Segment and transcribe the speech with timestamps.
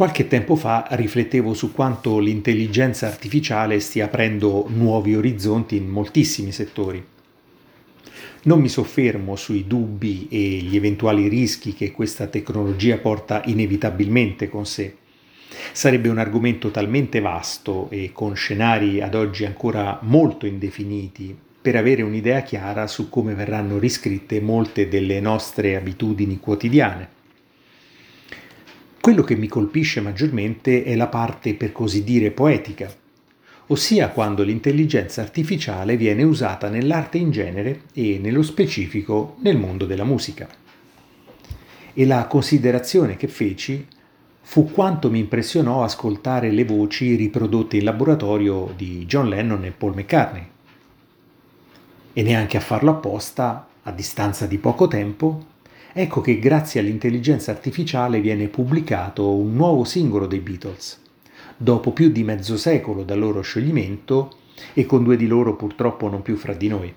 [0.00, 7.04] Qualche tempo fa riflettevo su quanto l'intelligenza artificiale stia aprendo nuovi orizzonti in moltissimi settori.
[8.44, 14.64] Non mi soffermo sui dubbi e gli eventuali rischi che questa tecnologia porta inevitabilmente con
[14.64, 14.94] sé.
[15.72, 22.00] Sarebbe un argomento talmente vasto e con scenari ad oggi ancora molto indefiniti per avere
[22.00, 27.18] un'idea chiara su come verranno riscritte molte delle nostre abitudini quotidiane.
[29.00, 32.92] Quello che mi colpisce maggiormente è la parte per così dire poetica,
[33.68, 40.04] ossia quando l'intelligenza artificiale viene usata nell'arte in genere e nello specifico nel mondo della
[40.04, 40.46] musica.
[41.94, 43.86] E la considerazione che feci
[44.42, 49.94] fu quanto mi impressionò ascoltare le voci riprodotte in laboratorio di John Lennon e Paul
[49.94, 50.46] McCartney.
[52.12, 55.46] E neanche a farlo apposta, a distanza di poco tempo,
[55.92, 61.00] ecco che grazie all'intelligenza artificiale viene pubblicato un nuovo singolo dei Beatles,
[61.56, 64.36] dopo più di mezzo secolo dal loro scioglimento
[64.72, 66.94] e con due di loro purtroppo non più fra di noi.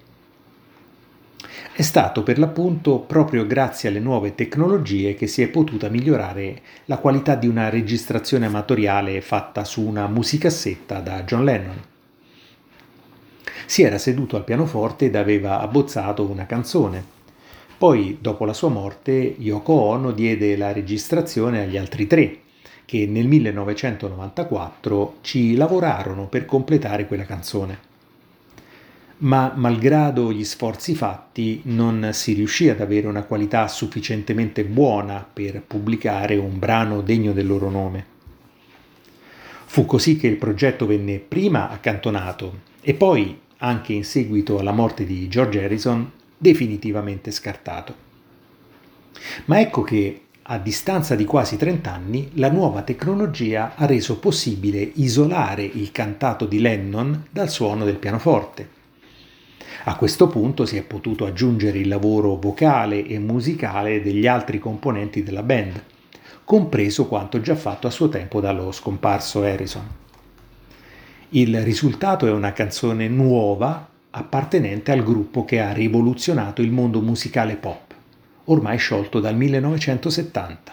[1.76, 6.98] È stato per l'appunto proprio grazie alle nuove tecnologie che si è potuta migliorare la
[6.98, 11.82] qualità di una registrazione amatoriale fatta su una musicassetta da John Lennon.
[13.66, 17.22] Si era seduto al pianoforte ed aveva abbozzato una canzone
[17.84, 22.40] poi, dopo la sua morte, Yoko Ono diede la registrazione agli altri tre,
[22.86, 27.78] che nel 1994 ci lavorarono per completare quella canzone.
[29.18, 35.62] Ma malgrado gli sforzi fatti, non si riuscì ad avere una qualità sufficientemente buona per
[35.62, 38.06] pubblicare un brano degno del loro nome.
[39.66, 45.04] Fu così che il progetto venne prima accantonato e poi, anche in seguito alla morte
[45.04, 46.10] di George Harrison,
[46.44, 47.96] definitivamente scartato.
[49.46, 54.82] Ma ecco che a distanza di quasi 30 anni, la nuova tecnologia ha reso possibile
[54.96, 58.82] isolare il cantato di Lennon dal suono del pianoforte.
[59.86, 65.24] A questo punto si è potuto aggiungere il lavoro vocale e musicale degli altri componenti
[65.24, 65.82] della band,
[66.44, 69.88] compreso quanto già fatto a suo tempo dallo scomparso Harrison.
[71.30, 77.56] Il risultato è una canzone nuova appartenente al gruppo che ha rivoluzionato il mondo musicale
[77.56, 77.96] pop,
[78.46, 80.72] ormai sciolto dal 1970.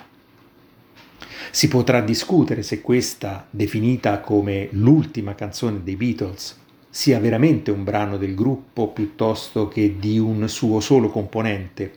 [1.51, 6.59] Si potrà discutere se questa, definita come l'ultima canzone dei Beatles,
[6.91, 11.95] sia veramente un brano del gruppo piuttosto che di un suo solo componente,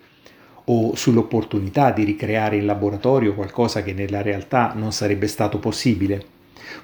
[0.66, 6.26] o sull'opportunità di ricreare in laboratorio qualcosa che nella realtà non sarebbe stato possibile,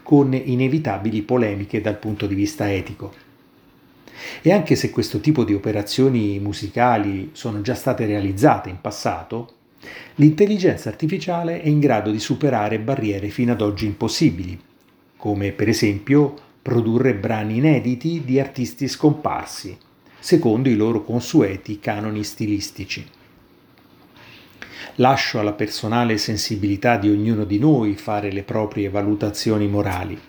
[0.03, 3.27] con inevitabili polemiche dal punto di vista etico.
[4.41, 9.53] E anche se questo tipo di operazioni musicali sono già state realizzate in passato,
[10.15, 14.59] l'intelligenza artificiale è in grado di superare barriere fino ad oggi impossibili,
[15.17, 19.77] come per esempio produrre brani inediti di artisti scomparsi,
[20.19, 23.05] secondo i loro consueti canoni stilistici.
[24.95, 30.19] Lascio alla personale sensibilità di ognuno di noi fare le proprie valutazioni morali.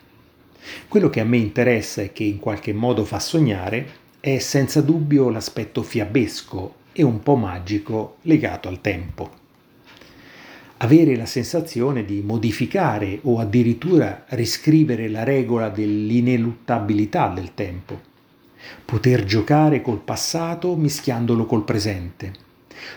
[0.90, 3.86] Quello che a me interessa e che in qualche modo fa sognare
[4.18, 9.30] è senza dubbio l'aspetto fiabesco e un po' magico legato al tempo.
[10.78, 18.00] Avere la sensazione di modificare o addirittura riscrivere la regola dell'ineluttabilità del tempo.
[18.84, 22.32] Poter giocare col passato mischiandolo col presente.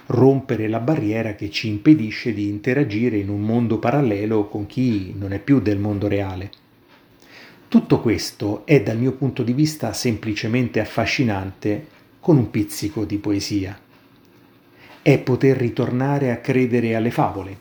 [0.07, 5.31] Rompere la barriera che ci impedisce di interagire in un mondo parallelo con chi non
[5.31, 6.61] è più del mondo reale
[7.73, 11.87] tutto questo è dal mio punto di vista semplicemente affascinante
[12.19, 13.75] con un pizzico di poesia.
[15.01, 17.57] È poter ritornare a credere alle favole,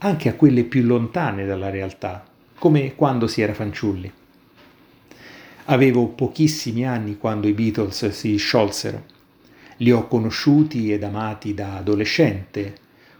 [0.00, 2.22] anche a quelle più lontane dalla realtà,
[2.58, 4.12] come quando si era fanciulli.
[5.64, 9.04] Avevo pochissimi anni quando i Beatles si sciolsero.
[9.78, 12.74] Li ho conosciuti ed amati da adolescente,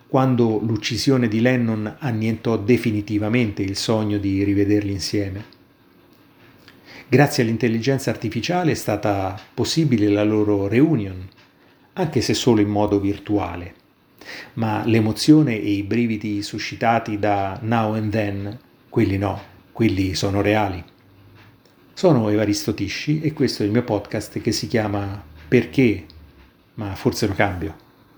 [0.06, 5.59] quando l'uccisione di Lennon annientò definitivamente il sogno di rivederli insieme.
[7.10, 11.28] Grazie all'intelligenza artificiale è stata possibile la loro reunion,
[11.94, 13.74] anche se solo in modo virtuale.
[14.52, 18.58] Ma l'emozione e i brividi suscitati da Now and Then,
[18.88, 19.42] quelli no,
[19.72, 20.84] quelli sono reali.
[21.94, 26.04] Sono Evaristo Tisci e questo è il mio podcast che si chiama Perché?
[26.74, 27.89] Ma forse lo cambio.